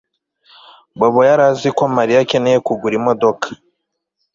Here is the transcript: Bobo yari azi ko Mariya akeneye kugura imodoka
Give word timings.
Bobo 0.99 1.21
yari 1.29 1.43
azi 1.51 1.69
ko 1.77 1.83
Mariya 1.95 2.19
akeneye 2.23 2.57
kugura 2.67 2.95
imodoka 2.99 3.47